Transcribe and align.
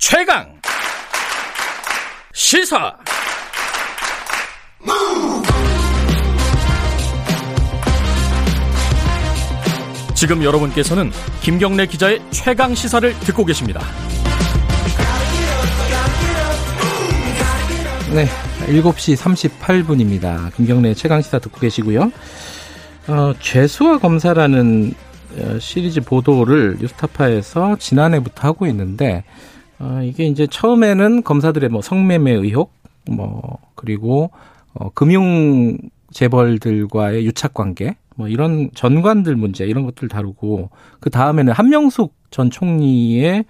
최강 0.00 0.50
시사 2.32 2.96
지금 10.14 10.42
여러분께서는 10.42 11.10
김경래 11.42 11.84
기자의 11.84 12.22
최강 12.30 12.74
시사를 12.74 13.12
듣고 13.20 13.44
계십니다. 13.44 13.82
네, 18.14 18.26
7시 18.68 19.16
38분입니다. 19.18 20.54
김경래 20.54 20.94
최강 20.94 21.20
시사 21.20 21.38
듣고 21.40 21.60
계시고요. 21.60 22.10
어, 23.06 23.34
죄수와 23.38 23.98
검사라는 23.98 24.94
어, 25.36 25.58
시리즈 25.60 26.00
보도를 26.00 26.78
뉴스타파에서 26.80 27.76
지난해부터 27.78 28.48
하고 28.48 28.66
있는데 28.66 29.24
어, 29.80 30.02
이게 30.02 30.26
이제 30.26 30.46
처음에는 30.46 31.22
검사들의 31.22 31.70
뭐 31.70 31.80
성매매 31.80 32.32
의혹, 32.32 32.72
뭐 33.10 33.58
그리고 33.74 34.30
어, 34.74 34.90
금융 34.90 35.78
재벌들과의 36.12 37.24
유착 37.24 37.54
관계, 37.54 37.96
뭐 38.14 38.28
이런 38.28 38.70
전관들 38.74 39.36
문제 39.36 39.64
이런 39.64 39.84
것들 39.84 40.08
다루고 40.08 40.70
그 41.00 41.08
다음에는 41.08 41.52
한명숙 41.54 42.14
전 42.30 42.50
총리의 42.50 43.44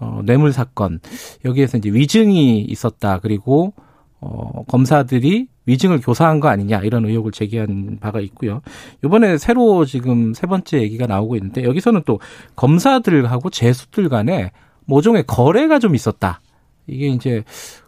어, 0.00 0.20
뇌물 0.24 0.52
사건 0.52 1.00
여기에서 1.44 1.78
이제 1.78 1.90
위증이 1.90 2.62
있었다 2.62 3.20
그리고 3.20 3.72
어, 4.20 4.64
검사들이 4.66 5.46
위증을 5.66 6.00
교사한 6.00 6.40
거 6.40 6.48
아니냐 6.48 6.80
이런 6.80 7.04
의혹을 7.04 7.30
제기한 7.30 7.98
바가 8.00 8.20
있고요. 8.20 8.60
이번에 9.04 9.38
새로 9.38 9.84
지금 9.84 10.34
세 10.34 10.48
번째 10.48 10.82
얘기가 10.82 11.06
나오고 11.06 11.36
있는데 11.36 11.62
여기서는 11.62 12.02
또 12.06 12.18
검사들하고 12.56 13.50
재수들 13.50 14.08
간에 14.08 14.50
모종의 14.90 15.24
거래가 15.26 15.78
좀 15.78 15.94
있었다. 15.94 16.40
이게 16.86 17.06
이제 17.06 17.44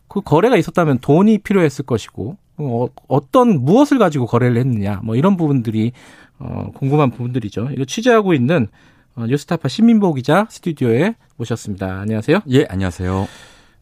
그 0.08 0.20
거래가 0.20 0.56
있었다면 0.56 1.00
돈이 1.00 1.38
필요했을 1.38 1.84
것이고 1.84 2.36
어, 2.58 2.86
어떤 3.08 3.64
무엇을 3.64 3.98
가지고 3.98 4.26
거래를 4.26 4.56
했느냐 4.58 5.00
뭐 5.02 5.16
이런 5.16 5.36
부분들이 5.36 5.92
어, 6.38 6.70
궁금한 6.74 7.10
부분들이죠. 7.10 7.70
이거 7.72 7.84
취재하고 7.84 8.34
있는 8.34 8.68
어, 9.14 9.26
뉴스타파 9.26 9.68
신민보 9.68 10.14
기자 10.14 10.46
스튜디오에 10.48 11.16
모셨습니다. 11.36 12.00
안녕하세요. 12.00 12.40
예, 12.50 12.66
안녕하세요. 12.68 13.28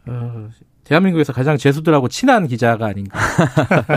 어, 0.06 0.48
대한민국에서 0.90 1.32
가장 1.32 1.56
재수들하고 1.56 2.08
친한 2.08 2.46
기자가 2.48 2.86
아닌가. 2.86 3.18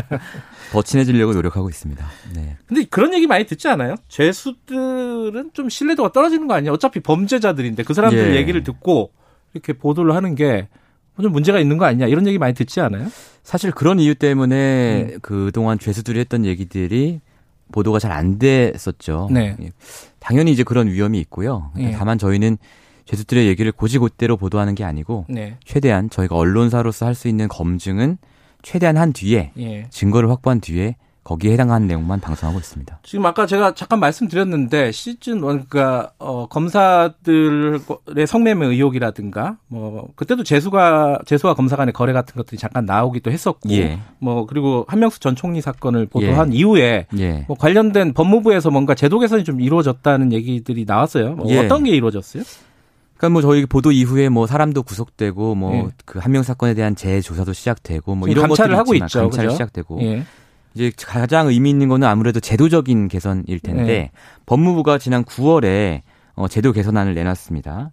더 0.72 0.81
친해지려고 0.81 1.33
노력하고 1.33 1.69
있습니다. 1.69 2.05
네. 2.36 2.58
근데 2.66 2.86
그런 2.86 3.13
얘기 3.13 3.27
많이 3.27 3.45
듣지 3.45 3.67
않아요? 3.67 3.95
죄수들은 4.08 5.52
좀 5.53 5.69
신뢰도가 5.69 6.11
떨어지는 6.11 6.47
거 6.47 6.53
아니야? 6.53 6.71
어차피 6.71 6.99
범죄자들인데 6.99 7.83
그 7.83 7.94
사람들 7.94 8.33
예. 8.33 8.36
얘기를 8.38 8.64
듣고 8.64 9.11
이렇게 9.53 9.73
보도를 9.73 10.16
하는 10.16 10.36
게 10.36 10.67
좀 11.21 11.31
문제가 11.31 11.59
있는 11.59 11.77
거 11.77 11.86
아니냐 11.86 12.08
이런 12.08 12.25
얘기 12.25 12.39
많이 12.39 12.53
듣지 12.53 12.81
않아요? 12.81 13.08
사실 13.44 13.71
그런 13.71 13.99
이유 13.99 14.16
때문에 14.16 15.09
음. 15.14 15.19
그동안 15.21 15.77
죄수들이 15.77 16.19
했던 16.19 16.44
얘기들이 16.45 17.21
보도가 17.71 17.99
잘 17.99 18.11
안 18.11 18.39
됐었죠. 18.39 19.30
네. 19.31 19.55
예. 19.61 19.71
당연히 20.19 20.52
이제 20.52 20.64
그런 20.64 20.88
위험이 20.88 21.19
있고요. 21.19 21.71
예. 21.77 21.91
다만 21.91 22.17
저희는 22.17 22.58
죄수들의 23.06 23.48
얘기를 23.48 23.72
고지고대로 23.72 24.38
보도하는 24.38 24.76
게 24.76 24.84
아니고 24.84 25.26
네. 25.30 25.58
최대한 25.66 26.09
저희가 26.09 26.36
언론사로서 26.36 27.06
할 27.06 27.14
수 27.16 27.28
있는 27.28 27.48
검증은 27.48 28.18
최대한 28.62 28.98
한 28.98 29.14
뒤에 29.14 29.52
예. 29.60 29.88
증거를 29.90 30.30
확보한 30.30 30.62
뒤에 30.62 30.95
거기에 31.23 31.54
해당하는 31.54 31.88
내용만 31.88 32.20
방송하고 32.20 32.60
있습니다. 32.60 33.00
지금 33.04 33.26
아까 33.26 33.45
제가 33.45 33.76
잠깐 33.76 34.00
말씀드렸는데 34.02 34.92
시즌 34.92 35.36
1 35.38 35.42
그러니까 35.42 36.12
어 36.18 36.48
검사들의 36.48 38.28
성매매 38.28 38.66
의혹이라든가 38.66 39.58
뭐 39.67 40.10
그때도 40.16 40.44
재수가 40.44 41.20
재수와 41.26 41.54
검사 41.54 41.76
간의 41.76 41.94
거래 41.94 42.14
같은 42.14 42.36
것들이 42.36 42.58
잠깐 42.58 42.86
나오기도 42.86 43.32
했었고 43.32 43.70
예. 43.72 44.00
뭐 44.20 44.45
그리고 44.45 44.86
한명수 44.88 45.20
전 45.20 45.36
총리 45.36 45.62
사건을 45.62 46.08
보도한 46.08 46.54
예. 46.54 46.58
이후에 46.58 47.08
예. 47.17 47.45
뭐 47.48 47.56
관련된 47.58 48.14
법무부에서 48.14 48.70
뭔가 48.70 48.95
제도 48.95 49.20
개선이 49.20 49.44
좀 49.44 49.61
이루어졌다는 49.61 50.33
얘기들이 50.33 50.86
나왔어요. 50.86 51.36
뭐 51.36 51.50
예. 51.50 51.60
어떤 51.60 51.83
게 51.83 51.92
이루어졌어요? 51.92 52.44
그러니까 53.18 53.30
뭐 53.30 53.42
저희 53.42 53.66
보도 53.66 53.92
이후에 53.92 54.30
뭐 54.30 54.48
사람도 54.48 54.84
구속되고 54.84 55.56
뭐 55.56 55.92
그 56.06 56.20
한명 56.20 56.42
예. 56.42 56.44
사건에 56.44 56.74
대한 56.74 56.96
재조사도 56.96 57.54
시작되고 57.54 58.16
뭐 58.16 58.28
이런 58.28 58.48
감찰을 58.48 58.78
하고 58.78 58.94
있죠. 58.96 59.22
감찰 59.22 59.46
그죠? 59.46 59.56
시작되고 59.56 60.02
예. 60.02 60.24
이제 60.76 60.92
가장 60.98 61.48
의미 61.48 61.70
있는 61.70 61.88
거는 61.88 62.08
아무래도 62.08 62.40
제도적인 62.40 63.08
개선일 63.08 63.60
텐데 63.60 63.84
네. 63.84 64.12
법무부가 64.46 64.98
지난 64.98 65.24
9월에 65.24 66.02
어 66.36 66.48
제도 66.48 66.72
개선안을 66.72 67.14
내놨습니다. 67.14 67.92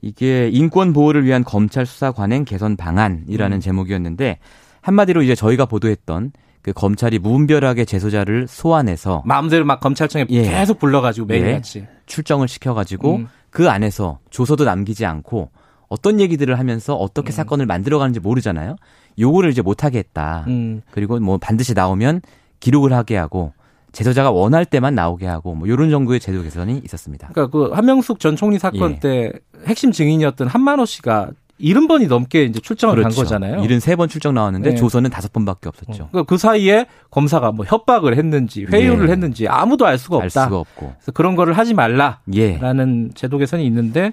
이게 0.00 0.48
인권 0.52 0.92
보호를 0.92 1.24
위한 1.24 1.44
검찰 1.44 1.84
수사 1.84 2.12
관행 2.12 2.44
개선 2.44 2.76
방안이라는 2.76 3.56
음. 3.56 3.60
제목이었는데 3.60 4.38
한마디로 4.80 5.22
이제 5.22 5.34
저희가 5.34 5.66
보도했던 5.66 6.32
그 6.62 6.72
검찰이 6.72 7.18
무분별하게 7.18 7.84
재소자를 7.84 8.46
소환해서 8.48 9.22
마음대로 9.24 9.64
막 9.64 9.80
검찰청에 9.80 10.26
예. 10.30 10.42
계속 10.42 10.78
불러가지고 10.78 11.26
매일같이 11.26 11.80
예. 11.80 11.88
출정을 12.06 12.48
시켜가지고 12.48 13.16
음. 13.16 13.28
그 13.50 13.68
안에서 13.68 14.18
조서도 14.30 14.64
남기지 14.64 15.06
않고 15.06 15.50
어떤 15.88 16.20
얘기들을 16.20 16.58
하면서 16.58 16.94
어떻게 16.94 17.30
음. 17.30 17.32
사건을 17.32 17.66
만들어가는지 17.66 18.20
모르잖아요. 18.20 18.76
요거를 19.18 19.50
이제 19.50 19.62
못하게 19.62 19.98
했다. 19.98 20.44
음. 20.48 20.82
그리고 20.90 21.18
뭐 21.18 21.38
반드시 21.38 21.74
나오면 21.74 22.20
기록을 22.60 22.92
하게 22.92 23.16
하고 23.16 23.52
제소자가 23.92 24.30
원할 24.30 24.64
때만 24.64 24.94
나오게 24.94 25.26
하고 25.26 25.54
뭐 25.54 25.66
이런 25.66 25.90
정도의 25.90 26.20
제도 26.20 26.42
개선이 26.42 26.82
있었습니다. 26.84 27.28
그러니까 27.32 27.50
그 27.50 27.70
한명숙 27.72 28.20
전 28.20 28.36
총리 28.36 28.58
사건 28.58 28.92
예. 28.92 28.98
때 29.00 29.32
핵심 29.66 29.92
증인이었던 29.92 30.46
한만호 30.46 30.84
씨가 30.84 31.30
70번이 31.60 32.08
넘게 32.08 32.44
이제 32.44 32.60
출정을 32.60 32.96
그렇죠. 32.96 33.16
간 33.16 33.24
거잖아요. 33.24 33.62
73번 33.62 34.08
출정 34.08 34.34
나왔는데 34.34 34.70
네. 34.70 34.76
조선은 34.76 35.10
5번밖에 35.10 35.66
없었죠. 35.66 36.04
어. 36.04 36.08
그러니까 36.10 36.22
그 36.24 36.38
사이에 36.38 36.86
검사가 37.10 37.52
뭐 37.52 37.64
협박을 37.66 38.16
했는지 38.16 38.64
회유를 38.64 39.06
네. 39.06 39.12
했는지 39.12 39.48
아무도 39.48 39.86
알 39.86 39.98
수가 39.98 40.16
없다. 40.16 40.24
알 40.24 40.30
수가 40.46 40.58
없고. 40.58 40.94
그래서 40.98 41.12
그런 41.12 41.36
거를 41.36 41.54
하지 41.54 41.74
말라라는 41.74 42.18
예. 42.34 43.14
제도 43.14 43.38
개선이 43.38 43.66
있는데 43.66 44.12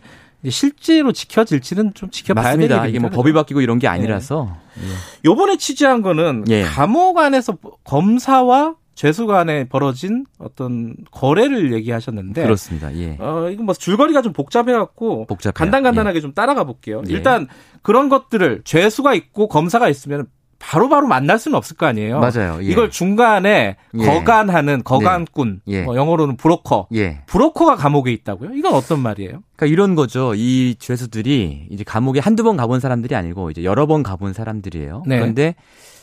실제로 0.50 1.12
지켜질지는 1.12 1.94
좀 1.94 2.10
지켜봐야 2.10 2.44
맞습니다. 2.44 2.86
이게 2.88 3.00
뭐 3.00 3.10
법이 3.10 3.34
바뀌고 3.34 3.62
이런 3.62 3.80
게 3.80 3.88
아니라서. 3.88 4.56
네. 4.76 4.84
요번에 5.26 5.58
취재한 5.58 6.02
거는 6.02 6.46
예. 6.50 6.64
감옥 6.64 7.18
안에서 7.18 7.58
검사와 7.84 8.76
죄수 8.96 9.28
간에 9.28 9.68
벌어진 9.68 10.26
어떤 10.40 10.96
거래를 11.12 11.74
얘기하셨는데 11.74 12.44
그렇습니다. 12.44 12.96
예. 12.96 13.18
어 13.20 13.50
이거 13.52 13.64
뭐 13.64 13.76
줄거리가 13.76 14.22
좀 14.22 14.34
복잡해 14.34 14.72
갖고 14.72 15.28
간단간단하게 15.54 16.18
예. 16.18 16.22
좀 16.22 16.34
따라가 16.34 16.64
볼게요. 16.64 17.04
예. 17.08 17.12
일단 17.14 17.48
그런 17.82 18.10
것들을 18.10 18.62
죄수가 18.64 19.14
있고 19.14 19.48
검사가 19.50 19.90
있으면 19.90 20.28
바로바로 20.58 21.02
바로 21.02 21.08
만날 21.08 21.38
수는 21.38 21.58
없을 21.58 21.76
거 21.76 21.86
아니에요. 21.86 22.20
맞아요. 22.20 22.60
예. 22.62 22.68
이걸 22.68 22.90
중간에 22.90 23.76
예. 23.94 24.06
거간하는 24.06 24.84
거간꾼, 24.84 25.62
네. 25.66 25.74
예. 25.76 25.82
뭐 25.84 25.96
영어로는 25.96 26.38
브로커, 26.38 26.88
예. 26.96 27.22
브로커가 27.28 27.76
감옥에 27.76 28.12
있다고요? 28.14 28.54
이건 28.56 28.74
어떤 28.74 29.02
말이에요? 29.02 29.44
그러니까 29.56 29.66
이런 29.68 29.96
거죠. 29.96 30.34
이 30.36 30.76
죄수들이 30.80 31.68
이제 31.70 31.84
감옥에 31.84 32.20
한두 32.20 32.44
번 32.44 32.58
가본 32.58 32.80
사람들이 32.80 33.14
아니고 33.14 33.52
이제 33.52 33.64
여러 33.64 33.86
번 33.86 34.02
가본 34.02 34.34
사람들이에요. 34.34 35.04
네. 35.06 35.20
그런데 35.20 35.56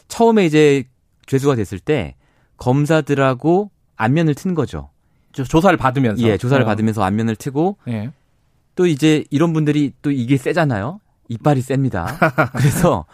처음에 0.08 0.44
이제 0.44 0.84
죄수가 1.26 1.56
됐을 1.56 1.78
때 1.78 2.14
검사들하고 2.62 3.70
안면을 3.96 4.34
튼 4.34 4.54
거죠. 4.54 4.90
조사를 5.32 5.76
받으면서. 5.76 6.22
예, 6.22 6.36
조사를 6.36 6.62
어. 6.62 6.66
받으면서 6.66 7.02
안면을 7.02 7.34
트고 7.34 7.78
예. 7.88 8.10
또 8.76 8.86
이제 8.86 9.24
이런 9.30 9.52
분들이 9.52 9.92
또 10.02 10.10
이게 10.10 10.36
세잖아요. 10.36 11.00
이빨이 11.28 11.60
셉니다. 11.60 12.18
그래서 12.54 13.04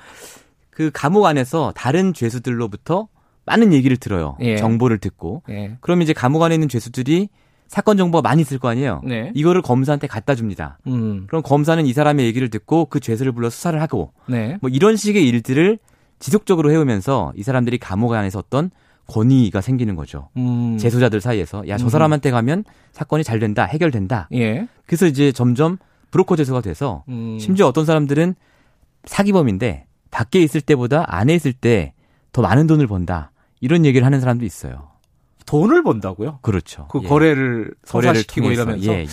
그 0.70 0.90
감옥 0.92 1.26
안에서 1.26 1.72
다른 1.74 2.12
죄수들로부터 2.12 3.08
많은 3.46 3.72
얘기를 3.72 3.96
들어요. 3.96 4.36
예. 4.40 4.56
정보를 4.56 4.98
듣고. 4.98 5.42
예. 5.48 5.76
그럼 5.80 6.02
이제 6.02 6.12
감옥 6.12 6.42
안에 6.42 6.54
있는 6.54 6.68
죄수들이 6.68 7.28
사건 7.68 7.96
정보가 7.96 8.26
많이 8.26 8.42
있을 8.42 8.58
거 8.58 8.68
아니에요. 8.68 9.02
네. 9.04 9.30
이거를 9.34 9.62
검사한테 9.62 10.06
갖다 10.06 10.34
줍니다. 10.34 10.78
음. 10.86 11.24
그럼 11.26 11.42
검사는 11.42 11.84
이 11.84 11.92
사람의 11.92 12.24
얘기를 12.26 12.48
듣고 12.48 12.86
그 12.86 12.98
죄수를 12.98 13.32
불러 13.32 13.50
수사를 13.50 13.80
하고 13.80 14.12
네. 14.26 14.56
뭐 14.62 14.70
이런 14.70 14.96
식의 14.96 15.26
일들을 15.28 15.78
지속적으로 16.18 16.70
해오면서 16.72 17.32
이 17.36 17.42
사람들이 17.42 17.78
감옥 17.78 18.14
안에서 18.14 18.38
어떤 18.38 18.70
권위가 19.08 19.60
생기는 19.60 19.96
거죠. 19.96 20.28
음. 20.36 20.78
재소자들 20.78 21.20
사이에서 21.20 21.66
야저 21.68 21.84
음. 21.86 21.88
사람한테 21.90 22.30
가면 22.30 22.64
사건이 22.92 23.24
잘 23.24 23.38
된다, 23.40 23.64
해결된다. 23.64 24.28
예. 24.34 24.68
그래서 24.86 25.06
이제 25.06 25.32
점점 25.32 25.78
브로커 26.10 26.36
재소가 26.36 26.60
돼서 26.60 27.04
음. 27.08 27.38
심지어 27.40 27.66
어떤 27.66 27.84
사람들은 27.84 28.34
사기범인데 29.04 29.86
밖에 30.10 30.40
있을 30.40 30.60
때보다 30.60 31.04
안에 31.08 31.34
있을 31.34 31.52
때 31.52 31.92
더 32.32 32.42
많은 32.42 32.66
돈을 32.66 32.86
번다. 32.86 33.32
이런 33.60 33.84
얘기를 33.84 34.04
하는 34.04 34.20
사람도 34.20 34.44
있어요. 34.44 34.90
돈을 35.46 35.82
번다고요? 35.82 36.38
그렇죠. 36.42 36.86
그 36.88 37.00
예. 37.02 37.08
거래를 37.08 37.72
성사시키고 37.84 38.52
이러면서. 38.52 38.92
예, 38.92 39.00
예. 39.00 39.06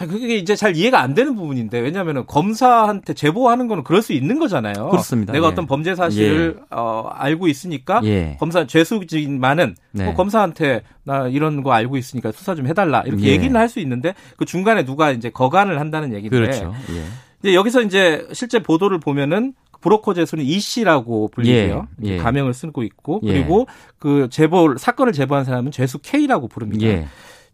자, 0.00 0.06
그게 0.06 0.36
이제 0.36 0.56
잘 0.56 0.76
이해가 0.76 0.98
안 1.02 1.12
되는 1.12 1.34
부분인데 1.36 1.78
왜냐하면 1.78 2.24
검사한테 2.24 3.12
제보하는 3.12 3.68
거는 3.68 3.84
그럴 3.84 4.00
수 4.00 4.14
있는 4.14 4.38
거잖아요. 4.38 4.88
그렇습니다. 4.88 5.34
내가 5.34 5.48
예. 5.48 5.50
어떤 5.50 5.66
범죄 5.66 5.94
사실을 5.94 6.56
예. 6.58 6.64
어, 6.70 7.10
알고 7.12 7.48
있으니까 7.48 8.00
예. 8.04 8.38
검사 8.40 8.66
죄수지만은 8.66 9.74
네. 9.92 10.04
뭐 10.06 10.14
검사한테 10.14 10.84
나 11.04 11.28
이런 11.28 11.62
거 11.62 11.72
알고 11.72 11.98
있으니까 11.98 12.32
수사 12.32 12.54
좀 12.54 12.66
해달라 12.66 13.02
이렇게 13.04 13.24
예. 13.24 13.32
얘기는 13.32 13.54
할 13.54 13.68
수 13.68 13.78
있는데 13.80 14.14
그 14.38 14.46
중간에 14.46 14.86
누가 14.86 15.10
이제 15.10 15.28
거간을 15.28 15.78
한다는 15.78 16.14
얘기인데 16.14 16.34
그렇죠. 16.34 16.74
예. 16.94 17.04
이제 17.40 17.54
여기서 17.54 17.82
이제 17.82 18.26
실제 18.32 18.62
보도를 18.62 19.00
보면은 19.00 19.52
브로커 19.82 20.14
제수는 20.14 20.46
이 20.46 20.58
씨라고 20.60 21.28
불리고요. 21.28 21.88
예, 22.06 22.12
예. 22.12 22.16
가명을 22.16 22.54
쓰고 22.54 22.84
있고 22.84 23.20
예. 23.24 23.34
그리고 23.34 23.66
그 23.98 24.28
제보 24.30 24.74
사건을 24.78 25.12
제보한 25.12 25.44
사람은 25.44 25.72
죄수 25.72 25.98
K라고 25.98 26.48
부릅니다. 26.48 26.86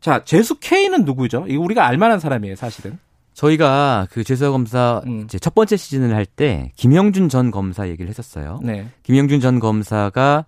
예. 0.06 0.10
자, 0.10 0.24
죄수 0.24 0.56
K는 0.60 1.04
누구죠? 1.04 1.46
이거 1.48 1.62
우리가 1.62 1.86
알만한 1.86 2.20
사람이에요, 2.20 2.54
사실은. 2.56 2.98
저희가 3.34 4.06
그 4.10 4.24
죄수사 4.24 4.50
검사 4.50 5.02
음. 5.06 5.22
이제 5.24 5.38
첫 5.38 5.54
번째 5.54 5.76
시즌을 5.76 6.14
할 6.14 6.24
때 6.24 6.70
김영준 6.76 7.28
전 7.28 7.50
검사 7.50 7.88
얘기를 7.88 8.08
했었어요. 8.08 8.60
네. 8.62 8.88
김영준 9.02 9.40
전 9.40 9.58
검사가 9.60 10.46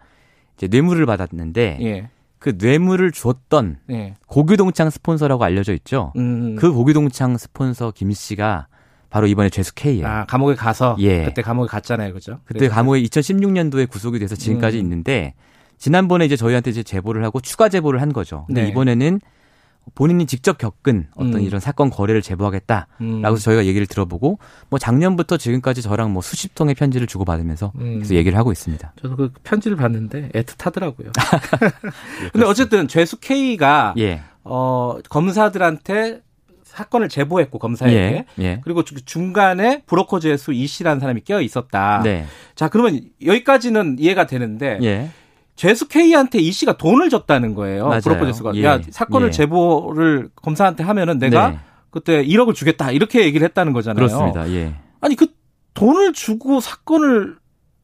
이제 0.56 0.68
뇌물을 0.68 1.04
받았는데 1.04 1.78
예. 1.82 2.08
그 2.38 2.54
뇌물을 2.56 3.10
줬던 3.12 3.78
예. 3.90 4.14
고규동창 4.26 4.88
스폰서라고 4.90 5.44
알려져 5.44 5.74
있죠. 5.74 6.12
음. 6.16 6.56
그 6.56 6.72
고규동창 6.72 7.36
스폰서 7.36 7.92
김 7.94 8.10
씨가 8.12 8.68
바로 9.10 9.26
이번에 9.26 9.50
죄수 9.50 9.74
K예요. 9.74 10.06
아, 10.06 10.24
감옥에 10.26 10.54
가서 10.54 10.96
예. 11.00 11.24
그때 11.24 11.42
감옥에 11.42 11.66
갔잖아요. 11.68 12.12
그죠? 12.14 12.38
그때 12.44 12.68
감옥에 12.68 13.02
2016년도에 13.02 13.88
구속이 13.88 14.18
돼서 14.18 14.34
지금까지 14.34 14.78
음. 14.78 14.82
있는데 14.84 15.34
지난번에 15.78 16.24
이제 16.24 16.36
저희한테 16.36 16.70
이제 16.70 16.82
제보를 16.82 17.22
하고 17.24 17.40
추가 17.40 17.68
제보를 17.68 18.00
한 18.00 18.12
거죠. 18.12 18.44
근데 18.46 18.62
네. 18.62 18.68
이번에는 18.68 19.20
본인이 19.94 20.26
직접 20.26 20.58
겪은 20.58 21.08
어떤 21.16 21.34
음. 21.36 21.40
이런 21.40 21.60
사건 21.60 21.90
거래를 21.90 22.22
제보하겠다라고 22.22 22.86
음. 23.00 23.24
해서 23.24 23.36
저희가 23.36 23.66
얘기를 23.66 23.86
들어보고 23.86 24.38
뭐 24.70 24.78
작년부터 24.78 25.36
지금까지 25.36 25.82
저랑 25.82 26.12
뭐 26.12 26.22
수십 26.22 26.54
통의 26.54 26.74
편지를 26.74 27.06
주고 27.06 27.24
받으면서 27.24 27.72
음. 27.76 28.00
계속 28.00 28.14
얘기를 28.14 28.36
하고 28.38 28.52
있습니다. 28.52 28.92
저도 29.00 29.16
그 29.16 29.32
편지를 29.42 29.76
봤는데 29.76 30.30
애틋하더라고요. 30.30 31.06
예, 32.24 32.28
근데 32.32 32.46
어쨌든 32.46 32.88
죄수 32.88 33.18
K가 33.18 33.94
예. 33.98 34.22
어 34.44 34.98
검사들한테 35.08 36.22
사건을 36.64 37.08
제보했고 37.08 37.58
검사에게 37.58 37.96
예, 37.96 38.44
예. 38.44 38.60
그리고 38.62 38.84
중간에 38.84 39.82
브로커 39.86 40.20
제수 40.20 40.52
이 40.52 40.66
씨라는 40.66 41.00
사람이 41.00 41.22
껴 41.22 41.40
있었다. 41.40 42.02
네. 42.04 42.26
자 42.54 42.68
그러면 42.68 43.00
여기까지는 43.24 43.96
이해가 43.98 44.26
되는데 44.26 44.78
예. 44.82 45.10
죄수 45.58 45.88
K한테 45.88 46.38
이 46.38 46.52
씨가 46.52 46.76
돈을 46.76 47.10
줬다는 47.10 47.54
거예요. 47.54 47.88
맞아요. 47.88 48.26
제수가 48.26 48.54
예. 48.54 48.62
야 48.62 48.80
사건을 48.90 49.26
예. 49.28 49.30
제보를 49.32 50.30
검사한테 50.36 50.84
하면은 50.84 51.18
내가 51.18 51.50
네. 51.50 51.58
그때 51.90 52.24
1억을 52.24 52.54
주겠다 52.54 52.92
이렇게 52.92 53.24
얘기를 53.24 53.44
했다는 53.44 53.72
거잖아요. 53.72 54.06
그렇습니다. 54.06 54.48
예. 54.52 54.76
아니 55.00 55.16
그 55.16 55.26
돈을 55.74 56.12
주고 56.12 56.60
사건을 56.60 57.38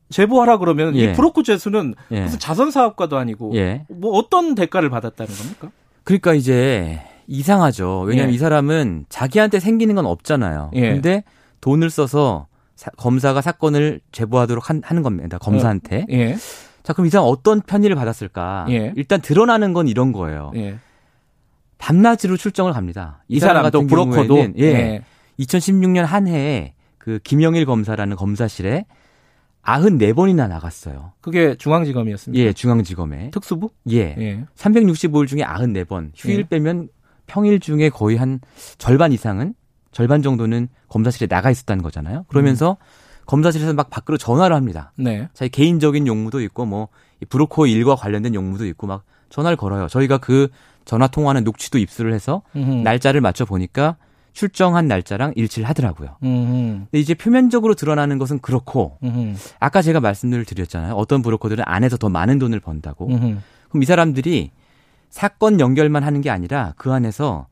제보하라 0.09 0.59
그러면 0.59 0.95
이 0.95 1.13
브로커 1.15 1.43
제수는 1.43 1.97
무슨 2.09 2.39
자선 2.39 2.71
사업가도 2.71 3.19
아니고 3.19 3.53
뭐 3.89 4.13
어떤 4.13 4.55
대가를 4.55 4.89
받았다는 4.89 5.35
겁니까? 5.35 5.71
그러니까 6.05 6.35
이제 6.35 7.01
이상하죠. 7.27 8.03
왜냐하면 8.03 8.31
예. 8.31 8.37
이 8.37 8.39
사람은 8.39 9.07
자기한테 9.09 9.59
생기는 9.59 9.97
건 9.97 10.07
없잖아요. 10.07 10.71
예. 10.75 10.93
근데 10.93 11.25
돈을 11.61 11.91
써서 11.91 12.47
사, 12.77 12.93
검사가 12.93 13.41
사건을 13.41 14.01
제보하도록 14.13 14.71
한, 14.71 14.81
하는 14.85 15.03
겁니다. 15.03 15.39
검사한테. 15.39 16.07
예. 16.11 16.17
예. 16.17 16.37
자, 16.85 16.93
그럼 16.93 17.07
이 17.07 17.11
사람 17.11 17.27
어떤 17.27 17.63
편의를 17.63 17.97
받았을까? 17.97 18.67
예. 18.69 18.93
일단 18.95 19.21
드러나는 19.21 19.73
건 19.73 19.89
이런 19.89 20.13
거예요. 20.13 20.53
예. 20.55 20.79
밤낮으로 21.79 22.37
출정을 22.37 22.73
갑니다. 22.73 23.25
이, 23.27 23.37
이 23.37 23.41
사람 23.41 23.63
같은 23.63 23.87
브로커도 23.87 24.53
예. 24.59 25.03
2016년 25.41 26.03
한 26.03 26.29
해에 26.29 26.75
그 26.99 27.19
김영일 27.25 27.65
검사라는 27.65 28.17
검사실에 28.17 28.85
94번이나 29.63 30.47
나갔어요. 30.47 31.13
그게 31.23 31.55
중앙지검이었습니까? 31.57 32.45
예, 32.45 32.53
중앙지검에. 32.53 33.31
특수부? 33.31 33.71
예. 33.91 34.15
예. 34.19 34.45
365일 34.55 35.27
중에 35.27 35.41
94번. 35.41 36.13
휴일 36.15 36.41
예. 36.41 36.43
빼면 36.45 36.91
평일 37.27 37.61
중에 37.61 37.89
거의 37.89 38.19
한 38.19 38.41
절반 38.77 39.13
이상은 39.13 39.55
절반 39.91 40.21
정도는 40.21 40.69
검사실에 40.89 41.29
나가 41.29 41.51
있었다는 41.51 41.83
거잖아요. 41.83 42.27
그러면서 42.29 42.73
음. 42.73 43.04
검사실에서 43.27 43.73
막 43.73 43.91
밖으로 43.91 44.19
전화를 44.19 44.55
합니다. 44.55 44.93
네. 44.97 45.29
자기 45.35 45.51
개인적인 45.51 46.07
용무도 46.07 46.41
있고 46.43 46.67
뭐 46.67 46.89
브로커 47.29 47.67
일과 47.67 47.95
관련된 47.95 48.35
용무도 48.35 48.67
있고 48.67 48.87
막 48.87 49.05
전화를 49.31 49.57
걸어요. 49.57 49.89
저희가 49.89 50.19
그 50.19 50.49
전화 50.85 51.07
통화는 51.07 51.45
녹취도 51.45 51.79
입수를 51.79 52.13
해서 52.13 52.43
음흠. 52.57 52.83
날짜를 52.83 53.21
맞춰 53.21 53.45
보니까 53.45 53.97
출정한 54.33 54.89
날짜랑 54.89 55.33
일치를 55.37 55.69
하더라고요. 55.69 56.17
음흠. 56.23 56.87
근데 56.91 56.99
이제 56.99 57.15
표면적으로 57.15 57.75
드러나는 57.75 58.19
것은 58.19 58.41
그렇고 58.41 58.99
음흠. 59.03 59.35
아까 59.61 59.81
제가 59.81 60.01
말씀을 60.01 60.45
드렸잖아요. 60.45 60.95
어떤 60.95 61.23
브로커들은 61.23 61.65
안에서 61.67 61.97
더 61.97 62.09
많은 62.09 62.39
돈을 62.39 62.61
번다고. 62.61 63.07
그럼 63.07 63.83
이 63.83 63.85
사람들이 63.87 64.51
사건 65.09 65.61
연결만 65.61 66.03
하는 66.03 66.21
게 66.21 66.31
아니라 66.31 66.75
그 66.77 66.93
안에서 66.93 67.47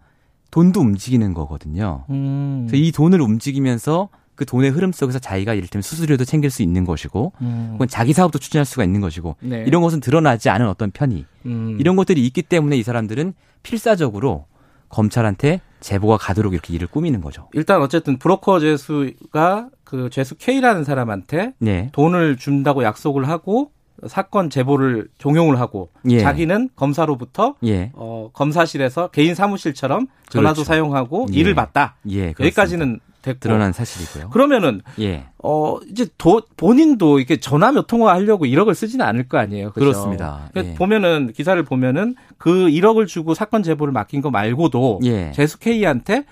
돈도 0.50 0.80
움직이는 0.80 1.32
거거든요. 1.32 2.04
음. 2.10 2.66
그래서 2.69 2.84
이 2.84 2.92
돈을 2.92 3.20
움직이면서 3.20 4.08
그 4.34 4.44
돈의 4.44 4.70
흐름 4.70 4.93
속에서 4.93 5.19
자기가 5.19 5.55
이를테면 5.55 5.82
수수료도 5.82 6.25
챙길 6.25 6.50
수 6.50 6.62
있는 6.62 6.84
것이고, 6.84 7.32
음. 7.40 7.70
혹은 7.75 7.88
자기 7.88 8.12
사업도 8.12 8.38
추진할 8.38 8.64
수가 8.64 8.84
있는 8.84 9.00
것이고, 9.00 9.37
네. 9.40 9.64
이런 9.67 9.82
것은 9.82 10.00
드러나지 10.00 10.49
않은 10.49 10.69
어떤 10.69 10.90
편의, 10.90 11.26
음. 11.46 11.76
이런 11.79 11.96
것들이 11.96 12.25
있기 12.26 12.43
때문에 12.43 12.76
이 12.76 12.82
사람들은 12.82 13.34
필사적으로 13.62 14.46
검찰한테 14.88 15.61
제보가 15.81 16.19
가도록 16.19 16.52
이렇게 16.52 16.75
일을 16.75 16.87
꾸미는 16.87 17.20
거죠. 17.20 17.49
일단 17.52 17.81
어쨌든 17.82 18.19
브로커 18.19 18.61
죄수가 18.61 19.70
그 19.84 20.11
죄수 20.11 20.37
K라는 20.37 20.84
사람한테 20.84 21.55
네. 21.58 21.88
돈을 21.93 22.37
준다고 22.37 22.84
약속을 22.84 23.29
하고 23.29 23.73
사건 24.06 24.50
제보를 24.50 25.08
종용을 25.19 25.61
하고 25.61 25.90
예. 26.08 26.20
자기는 26.20 26.70
검사로부터 26.75 27.55
예. 27.64 27.90
어, 27.94 28.31
검사실에서 28.32 29.08
개인 29.08 29.34
사무실처럼 29.34 30.08
전화도 30.29 30.55
그렇죠. 30.55 30.64
사용하고 30.64 31.26
예. 31.32 31.38
일을 31.38 31.55
받다. 31.55 31.96
예, 32.11 32.34
여기까지는 32.40 33.00
됐고. 33.22 33.40
드러난 33.40 33.72
사실이고요. 33.72 34.30
그러면은 34.30 34.82
예. 35.00 35.24
어 35.42 35.78
이제 35.88 36.06
도, 36.19 36.42
본인도 36.56 37.19
이렇게 37.19 37.38
전화 37.38 37.72
몇 37.72 37.86
통화 37.86 38.12
하려고 38.12 38.44
1억을 38.44 38.74
쓰지는 38.74 39.06
않을 39.06 39.28
거 39.28 39.38
아니에요. 39.38 39.70
그렇죠? 39.72 39.92
그렇습니다 39.92 40.50
예. 40.56 40.74
보면은 40.74 41.32
기사를 41.32 41.60
보면은 41.62 42.14
그 42.38 42.50
1억을 42.50 43.06
주고 43.06 43.34
사건 43.34 43.62
제보를 43.62 43.92
맡긴 43.92 44.20
거 44.20 44.30
말고도 44.30 45.00
예. 45.04 45.32
제수 45.32 45.58
K한테 45.58 46.24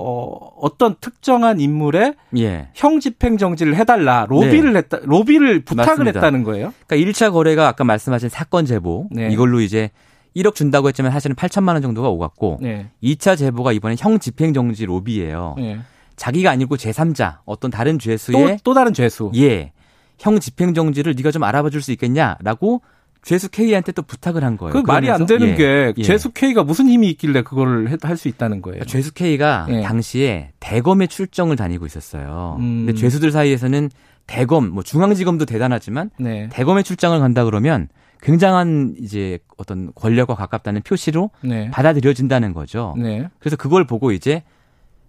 어, 0.00 0.30
어떤 0.60 0.94
특정한 1.00 1.60
인물의 1.60 2.14
예. 2.38 2.68
형 2.74 3.00
집행 3.00 3.36
정지를 3.36 3.74
해달라 3.74 4.26
로비를 4.28 4.72
네. 4.72 4.78
했다 4.78 4.98
로비를 5.02 5.64
부탁을 5.64 5.90
맞습니다. 5.90 6.20
했다는 6.20 6.44
거예요. 6.44 6.72
그러니까 6.86 7.10
1차 7.10 7.32
거래가 7.32 7.66
아까 7.66 7.82
말씀하신 7.84 8.28
사건 8.28 8.64
제보 8.64 9.08
네. 9.10 9.28
이걸로 9.30 9.60
이제 9.60 9.90
1억 10.36 10.54
준다고 10.54 10.86
했지만 10.88 11.10
사실은 11.10 11.34
8천만 11.34 11.72
원 11.72 11.82
정도가 11.82 12.08
오갔고 12.08 12.58
네. 12.60 12.90
2차 13.02 13.36
제보가 13.36 13.72
이번에 13.72 13.96
형 13.98 14.20
집행 14.20 14.52
정지 14.52 14.86
로비예요. 14.86 15.54
네. 15.58 15.80
자기가 16.18 16.50
아니고 16.50 16.76
제3자 16.76 17.38
어떤 17.46 17.70
다른 17.70 17.98
죄수의 17.98 18.58
또, 18.58 18.62
또 18.64 18.74
다른 18.74 18.92
죄수 18.92 19.30
예. 19.36 19.72
형 20.18 20.38
집행 20.40 20.74
정지를 20.74 21.14
네가 21.16 21.30
좀 21.30 21.44
알아봐 21.44 21.70
줄 21.70 21.80
수 21.80 21.92
있겠냐라고 21.92 22.82
죄수 23.22 23.48
K한테 23.50 23.92
또 23.92 24.02
부탁을 24.02 24.44
한 24.44 24.56
거예요. 24.56 24.72
그 24.72 24.78
말이 24.86 25.10
안 25.10 25.26
되는 25.26 25.48
예, 25.48 25.54
게 25.54 25.92
예. 25.96 26.02
죄수 26.02 26.30
K가 26.32 26.62
무슨 26.64 26.88
힘이 26.88 27.08
있길래 27.10 27.42
그걸 27.42 27.88
할 28.02 28.16
수 28.16 28.28
있다는 28.28 28.62
거예요. 28.62 28.84
죄수 28.84 29.12
K가 29.14 29.66
예. 29.70 29.82
당시에 29.82 30.50
대검의 30.60 31.08
출정을 31.08 31.56
다니고 31.56 31.86
있었어요. 31.86 32.56
음. 32.58 32.86
근데 32.86 32.94
죄수들 32.98 33.30
사이에서는 33.32 33.90
대검, 34.26 34.70
뭐 34.70 34.82
중앙지검도 34.82 35.46
대단하지만 35.46 36.10
네. 36.18 36.48
대검의 36.52 36.84
출장을 36.84 37.18
간다 37.18 37.44
그러면 37.44 37.88
굉장한 38.22 38.96
이제 39.00 39.38
어떤 39.56 39.92
권력과 39.94 40.34
가깝다는 40.34 40.82
표시로 40.82 41.30
네. 41.42 41.70
받아들여진다는 41.70 42.52
거죠. 42.52 42.94
네. 42.98 43.28
그래서 43.38 43.56
그걸 43.56 43.86
보고 43.86 44.12
이제 44.12 44.42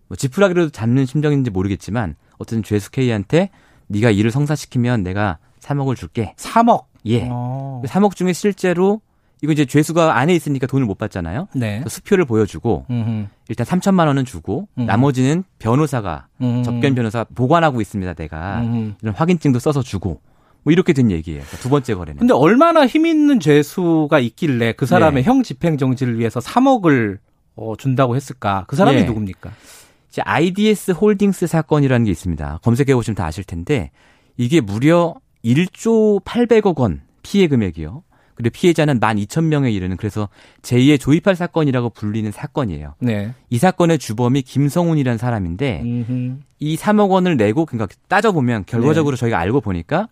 뭐 0.10 0.16
지푸라기로 0.16 0.70
잡는 0.70 1.06
심정인지 1.06 1.51
모르겠지만 1.51 2.16
어쨌든 2.38 2.63
죄수 2.63 2.92
K한테 2.92 3.51
네가 3.88 4.12
일을 4.12 4.32
성사시키면 4.32 5.04
내가 5.04 5.38
3억을 5.62 5.96
줄게. 5.96 6.34
3억. 6.38 6.86
예. 7.06 7.28
오. 7.28 7.30
어. 7.32 7.82
3억 7.86 8.16
중에 8.16 8.34
실제로 8.34 9.01
이거 9.42 9.54
이제 9.54 9.66
죄수가 9.66 10.18
안에 10.18 10.36
있으니까 10.36 10.68
돈을 10.68 10.86
못 10.86 10.98
받잖아요. 10.98 11.48
네. 11.56 11.82
수표를 11.88 12.25
보여주고 12.25 12.88
음흠. 12.89 13.28
일단 13.48 13.66
3천만 13.66 14.08
원은 14.08 14.25
주고 14.25 14.68
음흠. 14.78 14.86
나머지는 14.86 15.44
변호사가 15.60 16.28
음흠. 16.42 16.63
접견 16.63 16.96
변호사 16.96 17.24
보관하고 17.24 17.80
있습니다. 17.80 18.16
내가 18.16 18.62
이런 19.01 19.16
확인증도 19.16 19.60
써서 19.60 19.82
주고 19.82 20.20
뭐 20.63 20.74
이렇게 20.74 20.92
된 20.92 21.10
얘기예요. 21.10 21.39
그러니까 21.42 21.58
두 21.58 21.70
번째 21.70 21.94
거래는. 21.96 22.20
근데 22.20 22.34
얼마나 22.34 22.86
힘 22.86 23.06
있는 23.06 23.39
죄수가 23.39 24.20
있길래 24.20 24.74
그 24.74 24.86
사람의 24.86 25.24
네. 25.24 25.28
형 25.30 25.42
집행 25.42 25.78
정지를 25.78 26.20
위해서 26.20 26.42
3억을 26.42 27.20
어, 27.56 27.75
준다고 27.78 28.16
했을까? 28.16 28.66
그 28.68 28.75
사람이 28.75 29.01
네. 29.01 29.06
누굽니까? 29.06 29.51
이제 30.10 30.22
IDS 30.24 30.92
홀딩스 30.92 31.48
사건이라는 31.48 32.06
게 32.06 32.12
있습니다. 32.12 32.60
검색해 32.63 32.94
보시면 32.96 33.16
다 33.16 33.25
아실 33.25 33.44
텐데 33.44 33.92
이게 34.38 34.62
무려 34.62 35.16
1조 35.44 36.24
800억 36.24 36.80
원 36.80 37.01
피해 37.24 37.48
금액이요. 37.48 38.04
그리고 38.36 38.54
피해자는 38.54 39.01
12,000명에 39.01 39.74
이르는 39.74 39.98
그래서 39.98 40.30
제2의 40.62 40.98
조이팔 40.98 41.36
사건이라고 41.36 41.89
불리는 41.89 42.32
사건이에요. 42.32 42.96
네. 43.00 43.34
이 43.50 43.58
사건의 43.58 44.00
주범이 44.00 44.44
김성훈이라는 44.44 45.18
사람인데 45.18 45.82
음흠. 45.84 46.38
이 46.60 46.78
3억 46.78 47.10
원을 47.10 47.36
내고 47.36 47.66
그러니까 47.66 47.94
따져 48.08 48.32
보면 48.32 48.63
결과적으로 48.66 49.18
네. 49.18 49.20
저희가 49.20 49.38
알고 49.39 49.60
보니까 49.60 50.08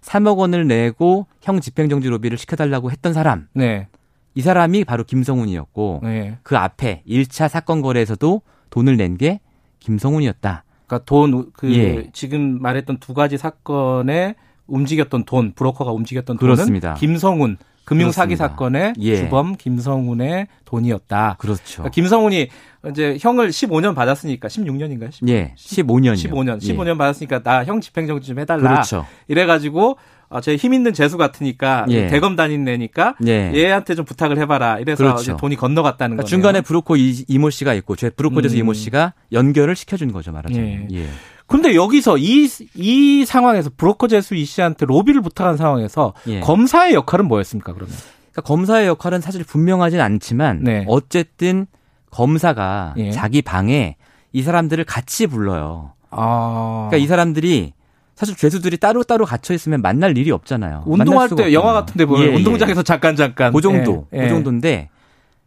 3억 0.00 0.36
원을 0.38 0.68
내고 0.68 1.26
형 1.40 1.60
집행정지 1.60 2.08
로비를 2.08 2.38
시켜달라고 2.38 2.92
했던 2.92 3.12
사람. 3.12 3.48
네. 3.52 3.88
이 4.36 4.42
사람이 4.42 4.84
바로 4.84 5.02
김성훈이었고 5.02 6.00
네. 6.04 6.38
그 6.44 6.56
앞에 6.56 7.02
1차 7.08 7.48
사건 7.48 7.82
거래에서도 7.82 8.42
돈을 8.72 8.96
낸 8.96 9.16
게 9.16 9.38
김성훈이었다. 9.78 10.64
그러니까 10.86 11.04
돈그 11.04 11.74
예. 11.76 12.10
지금 12.12 12.60
말했던 12.60 12.98
두 12.98 13.14
가지 13.14 13.36
사건에 13.38 14.34
움직였던 14.66 15.24
돈 15.24 15.52
브로커가 15.52 15.92
움직였던 15.92 16.36
그렇습니다. 16.38 16.94
돈은 16.94 17.00
김성훈 17.00 17.56
금융 17.84 18.12
사기 18.12 18.36
사건의 18.36 18.94
예. 19.00 19.16
주범 19.16 19.56
김성훈의 19.56 20.46
돈이었다. 20.64 21.36
그렇죠. 21.38 21.62
그러니까 21.82 21.90
김성훈이 21.90 22.48
이제 22.90 23.18
형을 23.20 23.50
15년 23.50 23.94
받았으니까 23.94 24.48
16년인가요? 24.48 25.10
10, 25.12 25.28
예. 25.28 25.54
15년. 25.56 26.14
15년. 26.14 26.58
15년 26.58 26.88
예. 26.94 26.96
받았으니까 26.96 27.42
나 27.42 27.64
형 27.64 27.80
집행정지 27.80 28.28
좀 28.28 28.38
해달라. 28.38 28.70
그렇죠. 28.70 29.04
이래가지고 29.28 29.98
아, 30.32 30.40
제힘 30.40 30.74
있는 30.74 30.92
재수 30.92 31.16
같으니까 31.16 31.86
예. 31.90 32.06
대검 32.06 32.36
다닌 32.36 32.66
애니까 32.66 33.16
예. 33.26 33.52
얘한테 33.54 33.94
좀 33.94 34.04
부탁을 34.04 34.38
해봐라. 34.38 34.78
이래서 34.78 35.02
그렇죠. 35.02 35.36
돈이 35.36 35.56
건너갔다는 35.56 36.16
그러니까 36.16 36.28
중간에 36.28 36.60
브로커 36.60 36.96
이, 36.96 37.24
이모 37.28 37.50
씨가 37.50 37.74
있고 37.74 37.96
제 37.96 38.10
브로커 38.10 38.42
재수 38.42 38.56
음. 38.56 38.60
이모 38.60 38.72
씨가 38.72 39.14
연결을 39.32 39.76
시켜준 39.76 40.12
거죠 40.12 40.32
말하자면. 40.32 40.88
예. 40.92 40.98
예. 40.98 41.06
근데 41.46 41.74
여기서 41.74 42.16
이, 42.16 42.48
이 42.74 43.24
상황에서 43.26 43.70
브로커 43.76 44.08
재수 44.08 44.34
이 44.34 44.44
씨한테 44.44 44.86
로비를 44.86 45.20
부탁한 45.20 45.56
상황에서 45.56 46.14
예. 46.26 46.40
검사의 46.40 46.94
역할은 46.94 47.28
뭐였습니까, 47.28 47.74
그러면? 47.74 47.94
그러니까 48.32 48.42
검사의 48.42 48.86
역할은 48.86 49.20
사실 49.20 49.44
분명하진 49.44 50.00
않지만 50.00 50.62
네. 50.62 50.84
어쨌든 50.88 51.66
검사가 52.10 52.94
예. 52.96 53.10
자기 53.10 53.42
방에 53.42 53.96
이 54.32 54.42
사람들을 54.42 54.82
같이 54.84 55.26
불러요. 55.26 55.92
아. 56.10 56.88
그러니까 56.88 57.04
이 57.04 57.06
사람들이 57.06 57.74
사실 58.22 58.36
죄수들이 58.36 58.76
따로따로 58.76 59.26
갇혀 59.26 59.52
있으면 59.52 59.82
만날 59.82 60.16
일이 60.16 60.30
없잖아요. 60.30 60.84
운동할 60.86 61.28
때 61.28 61.32
없잖아요. 61.32 61.52
영화 61.54 61.72
같은 61.72 61.96
데 61.96 62.04
보면 62.04 62.22
예, 62.22 62.34
운동장에서 62.36 62.78
예. 62.78 62.84
잠깐 62.84 63.16
잠깐 63.16 63.52
그 63.52 63.60
정도. 63.60 64.06
예, 64.12 64.18
그 64.18 64.28
정도인데 64.28 64.90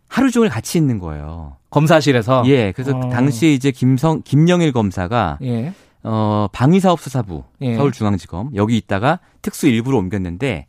하루 0.09 0.29
종일 0.29 0.49
같이 0.49 0.77
있는 0.77 0.99
거예요. 0.99 1.55
검사실에서. 1.69 2.43
예. 2.47 2.73
그래서 2.73 2.97
어. 2.97 3.07
당시에 3.07 3.53
이제 3.53 3.71
김성 3.71 4.21
김영일 4.25 4.73
검사가 4.73 5.37
예. 5.43 5.71
어, 6.03 6.49
방위사업수사부 6.51 7.45
예. 7.61 7.75
서울중앙지검 7.77 8.51
여기 8.55 8.75
있다가 8.75 9.19
특수 9.41 9.67
일부로 9.67 9.97
옮겼는데 9.97 10.65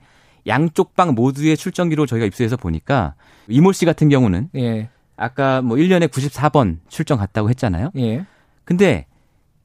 양쪽 0.46 0.94
방 0.94 1.12
모두의 1.12 1.56
출정기로 1.56 2.06
저희가 2.06 2.25
입수해서 2.25 2.56
보니까 2.56 3.14
이모 3.48 3.72
씨 3.72 3.84
같은 3.84 4.08
경우는 4.08 4.50
예. 4.54 4.90
아까 5.16 5.60
뭐 5.60 5.76
1년에 5.76 6.06
94번 6.06 6.76
출정 6.88 7.18
갔다고 7.18 7.50
했잖아요. 7.50 7.90
예. 7.96 8.25
근데 8.64 9.06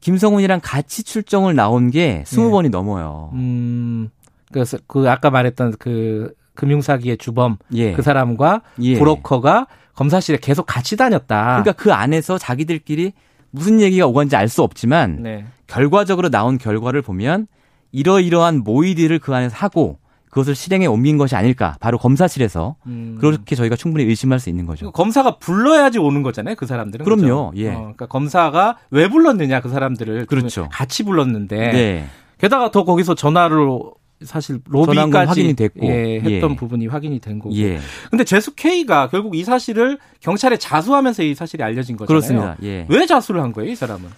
김성훈이랑 0.02 0.60
같이 0.62 1.02
출정을 1.02 1.54
나온 1.54 1.90
게 1.90 2.24
20번이 2.26 2.66
예. 2.66 2.68
넘어요. 2.68 3.30
음. 3.32 4.10
그래서 4.52 4.76
그 4.86 5.08
아까 5.08 5.30
말했던 5.30 5.76
그 5.78 6.34
금융사기의 6.54 7.16
주범 7.16 7.56
예. 7.72 7.92
그 7.92 8.02
사람과 8.02 8.60
예. 8.82 8.98
브로커가 8.98 9.68
검사실에 9.94 10.38
계속 10.42 10.66
같이 10.66 10.96
다녔다. 10.96 11.62
그러니까 11.62 11.72
그 11.72 11.92
안에서 11.92 12.36
자기들끼리 12.36 13.12
무슨 13.50 13.80
얘기가 13.80 14.06
오간지 14.06 14.36
알 14.36 14.48
수 14.48 14.62
없지만 14.62 15.22
네. 15.22 15.46
결과적으로 15.66 16.28
나온 16.28 16.58
결과를 16.58 17.00
보면 17.00 17.46
이러이러한 17.92 18.58
모의들을 18.64 19.18
그 19.20 19.34
안에서 19.34 19.56
하고 19.56 19.98
그것을 20.32 20.54
실행에 20.54 20.86
옮긴 20.86 21.18
것이 21.18 21.36
아닐까. 21.36 21.76
바로 21.78 21.98
검사실에서 21.98 22.76
음. 22.86 23.18
그렇게 23.20 23.54
저희가 23.54 23.76
충분히 23.76 24.04
의심할 24.06 24.40
수 24.40 24.48
있는 24.48 24.64
거죠. 24.64 24.90
검사가 24.90 25.36
불러야지 25.36 25.98
오는 25.98 26.22
거잖아요. 26.22 26.54
그 26.54 26.64
사람들은. 26.64 27.04
그럼요. 27.04 27.50
그렇죠? 27.50 27.52
예. 27.56 27.68
어, 27.68 27.78
그러니까 27.80 28.06
검사가 28.06 28.78
왜 28.90 29.08
불렀느냐 29.08 29.60
그 29.60 29.68
사람들을 29.68 30.24
그렇죠. 30.24 30.70
같이 30.72 31.02
불렀는데 31.02 31.56
네. 31.56 32.06
게다가 32.38 32.70
더 32.70 32.84
거기서 32.84 33.14
전화로 33.14 33.92
사실 34.22 34.60
로비까지 34.70 35.28
확인이 35.28 35.52
됐고 35.52 35.86
예, 35.86 36.20
했던 36.20 36.52
예. 36.52 36.56
부분이 36.56 36.86
확인이 36.86 37.18
된 37.18 37.38
거고. 37.38 37.54
예. 37.56 37.78
근데 38.10 38.24
제수 38.24 38.54
K가 38.54 39.08
결국 39.10 39.36
이 39.36 39.44
사실을 39.44 39.98
경찰에 40.20 40.56
자수하면서 40.56 41.24
이 41.24 41.34
사실이 41.34 41.62
알려진 41.62 41.98
거잖아요. 41.98 42.06
그렇습니다. 42.06 42.56
예. 42.62 42.86
왜 42.88 43.04
자수를 43.04 43.42
한 43.42 43.52
거예요, 43.52 43.70
이 43.70 43.74
사람은? 43.74 44.08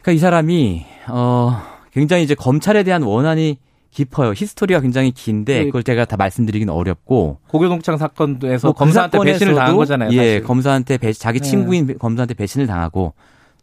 그러니까 0.00 0.12
이 0.12 0.18
사람이 0.18 0.86
어 1.08 1.60
굉장히 1.92 2.22
이제 2.22 2.34
검찰에 2.34 2.84
대한 2.84 3.02
원한이 3.02 3.58
깊어요. 3.90 4.32
히스토리가 4.36 4.80
굉장히 4.80 5.10
긴데 5.10 5.58
네. 5.58 5.64
그걸 5.64 5.82
제가 5.82 6.04
다 6.04 6.16
말씀드리기는 6.16 6.72
어렵고 6.72 7.38
고교동창 7.48 7.96
사건에서 7.96 8.68
뭐 8.68 8.72
검사한테 8.74 9.18
배신을 9.18 9.54
당한 9.54 9.76
거잖아요. 9.76 10.10
예, 10.12 10.16
사실. 10.16 10.42
검사한테 10.44 10.98
배 10.98 11.12
자기 11.12 11.40
네. 11.40 11.48
친구인 11.48 11.86
네. 11.86 11.94
검사한테 11.94 12.34
배신을 12.34 12.66
당하고 12.66 13.14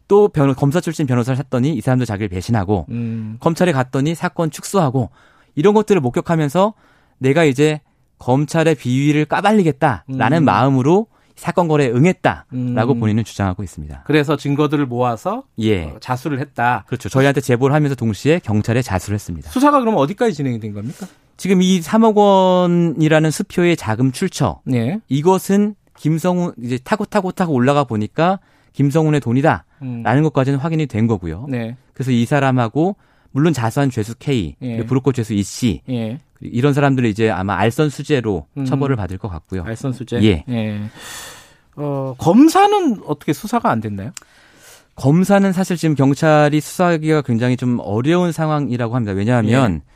또 0.08 0.28
변호, 0.28 0.54
검사 0.54 0.80
출신 0.80 1.06
변호사를 1.06 1.36
샀더니 1.36 1.74
이 1.74 1.80
사람도 1.80 2.04
자기를 2.04 2.28
배신하고 2.28 2.86
음. 2.90 3.36
검찰에 3.40 3.72
갔더니 3.72 4.14
사건 4.14 4.50
축소하고 4.50 5.10
이런 5.54 5.74
것들을 5.74 6.00
목격하면서 6.00 6.74
내가 7.18 7.44
이제 7.44 7.80
검찰의 8.18 8.74
비위를 8.76 9.24
까발리겠다라는 9.26 10.38
음. 10.38 10.44
마음으로 10.44 11.06
사건 11.36 11.68
거래에 11.68 11.90
응했다라고 11.90 12.46
음. 12.54 13.00
본인은 13.00 13.24
주장하고 13.24 13.62
있습니다. 13.62 14.02
그래서 14.06 14.36
증거들을 14.36 14.86
모아서 14.86 15.44
예. 15.58 15.84
어, 15.84 15.96
자수를 16.00 16.40
했다. 16.40 16.84
그렇죠. 16.86 17.08
저희한테 17.08 17.40
제보를 17.42 17.74
하면서 17.74 17.94
동시에 17.94 18.40
경찰에 18.42 18.82
자수를 18.82 19.14
했습니다. 19.14 19.50
수사가 19.50 19.80
그럼 19.80 19.96
어디까지 19.96 20.34
진행이 20.34 20.58
된 20.58 20.72
겁니까? 20.72 21.06
지금 21.36 21.60
이 21.60 21.80
3억 21.80 22.16
원이라는 22.16 23.30
수표의 23.30 23.76
자금 23.76 24.10
출처. 24.12 24.60
예. 24.72 25.00
이것은 25.08 25.74
김성훈 25.96 26.52
이제 26.62 26.78
타고 26.82 27.04
타고 27.04 27.30
타고 27.32 27.52
올라가 27.52 27.84
보니까 27.84 28.40
김성훈의 28.72 29.20
돈이다라는 29.20 29.64
음. 29.82 30.22
것까지는 30.22 30.58
확인이 30.58 30.86
된 30.86 31.06
거고요. 31.06 31.46
네. 31.48 31.76
그래서 31.92 32.10
이 32.10 32.24
사람하고 32.24 32.96
물론 33.30 33.52
자수한 33.52 33.90
죄수 33.90 34.14
K, 34.18 34.56
예. 34.62 34.84
브로커 34.84 35.12
죄수 35.12 35.34
이 35.34 35.42
씨, 35.42 35.82
예. 35.90 36.18
이런 36.40 36.74
사람들은 36.74 37.08
이제 37.08 37.30
아마 37.30 37.56
알선 37.56 37.90
수재로 37.90 38.46
음. 38.56 38.64
처벌을 38.64 38.96
받을 38.96 39.18
것 39.18 39.28
같고요. 39.28 39.62
알선 39.64 39.92
수재. 39.92 40.22
예. 40.22 40.44
예. 40.48 40.80
어, 41.76 42.14
검사는 42.18 43.00
어떻게 43.06 43.32
수사가 43.32 43.70
안 43.70 43.80
됐나요? 43.80 44.12
검사는 44.94 45.52
사실 45.52 45.76
지금 45.76 45.94
경찰이 45.94 46.60
수사하기가 46.60 47.22
굉장히 47.22 47.56
좀 47.56 47.78
어려운 47.80 48.32
상황이라고 48.32 48.94
합니다. 48.94 49.12
왜냐하면 49.12 49.74
예. 49.74 49.92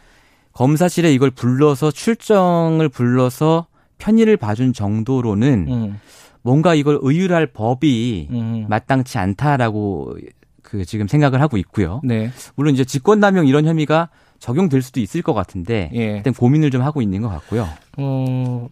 검사실에 0.53 1.13
이걸 1.13 1.31
불러서 1.31 1.91
출정을 1.91 2.89
불러서 2.89 3.67
편의를 3.99 4.37
봐준 4.37 4.73
정도로는 4.73 5.67
음. 5.69 6.01
뭔가 6.43 6.75
이걸 6.75 6.99
의율할 7.01 7.47
법이 7.49 8.29
음. 8.31 8.67
마땅치 8.69 9.19
않다라고 9.19 10.17
그 10.63 10.85
지금 10.85 11.09
생각을 11.09 11.41
하고 11.41 11.57
있고요. 11.57 12.01
네. 12.05 12.31
물론 12.55 12.75
이제 12.75 12.85
직권남용 12.85 13.47
이런 13.47 13.67
혐의가 13.67 14.09
적용될 14.41 14.83
수도 14.83 14.99
있을 15.01 15.23
것 15.23 15.35
같은데 15.35 15.91
예. 15.95 16.17
일단 16.17 16.35
고민을 16.35 16.71
좀 16.71 16.83
하고 16.83 17.03
있는 17.03 17.23
것 17.23 17.29
같고요. 17.29 17.69
어, 17.99 18.69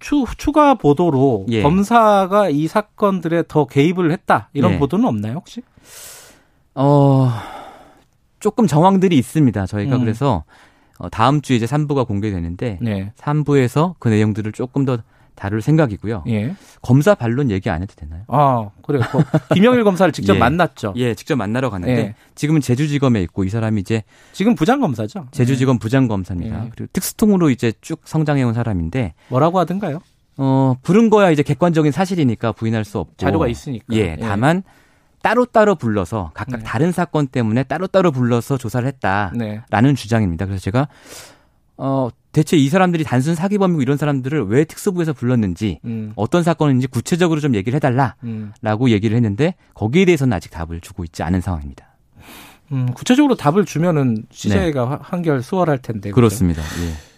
추, 0.00 0.24
추가 0.36 0.74
보도로 0.74 1.46
예. 1.50 1.62
검사가 1.62 2.48
이 2.48 2.66
사건들에 2.66 3.44
더 3.46 3.66
개입을 3.66 4.10
했다 4.10 4.48
이런 4.54 4.72
예. 4.72 4.78
보도는 4.78 5.04
없나요 5.04 5.34
혹시? 5.34 5.62
어 6.74 7.30
조금 8.40 8.66
정황들이 8.66 9.16
있습니다. 9.16 9.66
저희가 9.66 9.96
음. 9.96 10.00
그래서 10.00 10.44
어, 10.98 11.08
다음 11.10 11.42
주에 11.42 11.56
이제 11.56 11.66
3부가 11.66 12.06
공개되는데 12.06 12.78
네. 12.80 13.12
3부에서 13.18 13.94
그 13.98 14.08
내용들을 14.08 14.52
조금 14.52 14.84
더 14.84 14.98
다룰 15.40 15.62
생각이고요. 15.62 16.24
예. 16.28 16.54
검사 16.82 17.14
반론 17.14 17.50
얘기 17.50 17.70
안 17.70 17.80
해도 17.80 17.94
되나요? 17.96 18.24
아, 18.28 18.68
그래요. 18.82 19.02
김영일 19.54 19.84
검사를 19.84 20.12
직접 20.12 20.34
예. 20.36 20.38
만났죠. 20.38 20.92
예, 20.96 21.14
직접 21.14 21.36
만나러 21.36 21.70
갔는데 21.70 21.98
예. 21.98 22.14
지금은 22.34 22.60
제주지검에 22.60 23.22
있고 23.22 23.44
이 23.44 23.48
사람이 23.48 23.80
이제 23.80 24.02
지금 24.32 24.54
부장검사죠. 24.54 25.28
제주지검 25.30 25.76
예. 25.76 25.78
부장검사입니다. 25.78 26.64
예. 26.66 26.70
그리고 26.70 26.90
특수통으로 26.92 27.48
이제 27.48 27.72
쭉 27.80 28.02
성장해온 28.04 28.52
사람인데 28.52 29.14
뭐라고 29.28 29.58
하던가요? 29.60 30.00
어, 30.36 30.74
부른 30.82 31.08
거야 31.08 31.30
이제 31.30 31.42
객관적인 31.42 31.90
사실이니까 31.90 32.52
부인할 32.52 32.84
수 32.84 32.98
없고 32.98 33.14
자료가 33.16 33.48
있으니까. 33.48 33.86
예, 33.92 33.98
예. 33.98 34.16
다만 34.20 34.62
따로따로 35.22 35.74
불러서 35.76 36.32
각각 36.34 36.58
네. 36.58 36.64
다른 36.64 36.92
사건 36.92 37.26
때문에 37.26 37.62
따로따로 37.62 38.10
불러서 38.10 38.58
조사를 38.58 38.86
했다라는 38.86 39.38
네. 39.38 39.94
주장입니다. 39.94 40.44
그래서 40.44 40.60
제가 40.60 40.88
어, 41.78 42.10
대체 42.32 42.56
이 42.56 42.68
사람들이 42.68 43.04
단순 43.04 43.34
사기범이고 43.34 43.82
이런 43.82 43.96
사람들을 43.96 44.46
왜 44.46 44.64
특수부에서 44.64 45.12
불렀는지 45.12 45.80
음. 45.84 46.12
어떤 46.14 46.42
사건인지 46.42 46.86
구체적으로 46.86 47.40
좀 47.40 47.54
얘기를 47.54 47.76
해달라라고 47.76 48.14
음. 48.24 48.52
얘기를 48.88 49.16
했는데 49.16 49.54
거기에 49.74 50.04
대해서는 50.04 50.32
아직 50.32 50.50
답을 50.50 50.80
주고 50.80 51.04
있지 51.04 51.22
않은 51.22 51.40
상황입니다. 51.40 51.86
음, 52.72 52.92
구체적으로 52.94 53.34
답을 53.34 53.64
주면은 53.64 54.24
취재가 54.30 54.88
네. 54.88 54.96
한결 55.00 55.42
수월할 55.42 55.78
텐데. 55.78 56.12
그렇습니다. 56.12 56.62
예. 56.62 57.10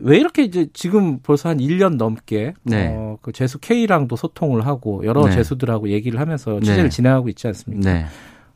왜 0.00 0.18
이렇게 0.18 0.42
이제 0.42 0.66
지금 0.74 1.20
벌써 1.20 1.48
한 1.48 1.58
1년 1.58 1.96
넘게 1.96 2.54
네. 2.64 2.88
어, 2.90 3.16
그 3.22 3.32
재수 3.32 3.58
K랑도 3.58 4.16
소통을 4.16 4.66
하고 4.66 5.02
여러 5.06 5.26
네. 5.26 5.36
재수들하고 5.36 5.88
얘기를 5.90 6.20
하면서 6.20 6.60
취재를 6.60 6.84
네. 6.84 6.88
진행하고 6.90 7.28
있지 7.30 7.46
않습니까? 7.46 7.90
네. 7.90 8.06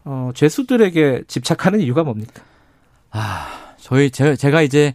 어, 0.04 0.32
재수들에게 0.34 1.22
집착하는 1.26 1.80
이유가 1.80 2.02
뭡니까? 2.02 2.42
아, 3.10 3.46
저희 3.78 4.10
제, 4.10 4.36
제가 4.36 4.60
이제 4.62 4.94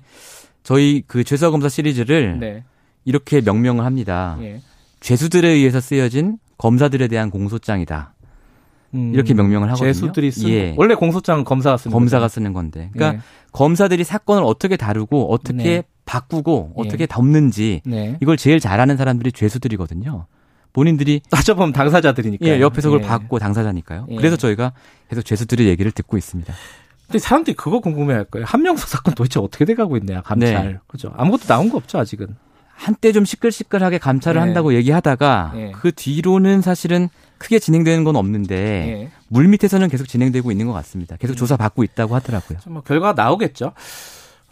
저희 0.63 1.04
그 1.08 1.24
죄수와 1.24 1.51
검사 1.51 1.70
시리즈를 1.70 2.39
네. 2.39 2.63
이렇게 3.06 3.42
명명을 3.42 3.86
합니다. 3.86 4.38
예. 4.42 4.62
죄수들에 5.00 5.48
의해서 5.48 5.80
쓰여진 5.80 6.38
검사들에 6.58 7.08
대한 7.08 7.30
공소장이다. 7.32 8.13
음, 8.96 9.12
이렇게 9.13 9.34
명명을 9.34 9.70
하거든요. 9.70 9.88
죄수들이 9.94 10.32
쓰는 10.32 10.50
예. 10.51 10.75
원래 10.78 10.96
공소장은 10.96 11.44
검사가 11.44 11.78
쓰는 11.78 11.94
검사가 11.94 12.25
거죠. 12.25 12.34
쓰는 12.36 12.54
건데. 12.54 12.89
그러니까 12.94 13.20
예. 13.20 13.24
검사들이 13.51 14.04
사건을 14.04 14.44
어떻게 14.44 14.78
다루고 14.78 15.32
어떻게 15.32 15.58
네. 15.63 15.84
바꾸고 16.06 16.74
예. 16.78 16.82
어떻게 16.82 17.06
덮는지 17.08 17.82
네. 17.86 18.18
이걸 18.22 18.36
제일 18.38 18.60
잘하는 18.60 18.98
사람들이 18.98 19.32
죄수들이거든요. 19.32 20.25
본인들이 20.74 21.22
따져보면 21.30 21.72
당사자들이니까. 21.74 22.46
예, 22.46 22.62
옆에서 22.62 22.89
그걸 22.89 23.04
예. 23.04 23.08
받고 23.08 23.39
당사자니까요. 23.39 24.08
예. 24.10 24.16
그래서 24.16 24.36
저희가 24.36 24.74
계속 25.10 25.24
죄수들의 25.24 25.68
얘기를 25.68 25.92
듣고 25.92 26.18
있습니다. 26.18 26.54
근데 27.10 27.18
사람들이 27.20 27.56
그거 27.56 27.80
궁금해할 27.80 28.25
거예요. 28.25 28.46
한명숙 28.46 28.88
사건 28.88 29.16
도대체 29.16 29.39
어떻게 29.39 29.66
돼가고 29.66 29.98
있냐 29.98 30.22
감찰. 30.22 30.74
네. 30.74 30.78
그죠? 30.86 31.12
아무것도 31.18 31.46
나온 31.48 31.70
거 31.70 31.78
없죠 31.78 31.98
아직은. 31.98 32.36
한때 32.75 33.12
좀 33.12 33.25
시끌시끌하게 33.25 33.98
감찰을 33.98 34.39
네. 34.39 34.46
한다고 34.46 34.74
얘기하다가 34.75 35.51
네. 35.56 35.72
그 35.75 35.92
뒤로는 35.92 36.62
사실은 36.62 37.10
크게 37.39 37.58
진행되는 37.58 38.04
건 38.04 38.16
없는데 38.16 38.56
네. 38.56 39.12
물 39.28 39.48
밑에서는 39.48 39.89
계속 39.89 40.08
진행되고 40.08 40.51
있는 40.51 40.68
것 40.68 40.74
같습니다. 40.74 41.18
계속 41.18 41.34
음. 41.34 41.36
조사 41.36 41.58
받고 41.58 41.84
있다고 41.84 42.13
하더라고요. 42.16 42.60
뭐 42.68 42.82
결과가 42.84 43.22
나오겠죠. 43.22 43.74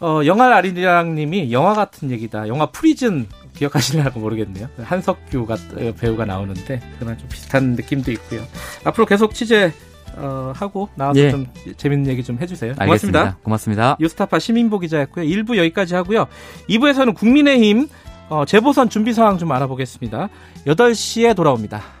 어, 0.00 0.20
영화 0.26 0.54
아리랑 0.56 1.14
님이 1.14 1.52
영화 1.52 1.74
같은 1.74 2.10
얘기다. 2.10 2.48
영화 2.48 2.66
프리즌 2.66 3.26
기억하시려고 3.54 4.20
모르겠네요. 4.20 4.68
한석규가 4.82 5.56
배우가 5.98 6.24
나오는데 6.24 6.80
그런 6.98 7.16
좀 7.18 7.28
비슷한 7.28 7.72
느낌도 7.72 8.12
있고요. 8.12 8.44
앞으로 8.84 9.06
계속 9.06 9.34
취재 9.34 9.72
어, 10.18 10.52
하고 10.54 10.88
나와서 10.94 11.20
예. 11.20 11.30
좀 11.30 11.46
재밌는 11.76 12.10
얘기 12.10 12.22
좀 12.22 12.38
해주세요. 12.40 12.74
고맙습니다. 12.74 13.20
알겠습니다. 13.20 13.38
고맙습니다. 13.42 13.96
뉴스타파 14.00 14.38
심인보 14.38 14.78
기자였고요. 14.80 15.24
1부 15.24 15.56
여기까지 15.56 15.94
하고요. 15.94 16.26
2부에서는 16.68 17.14
국민의힘 17.14 17.88
어, 18.28 18.44
재보선 18.44 18.90
준비 18.90 19.12
상황 19.12 19.38
좀 19.38 19.50
알아보겠습니다. 19.52 20.28
8시에 20.66 21.34
돌아옵니다. 21.34 21.97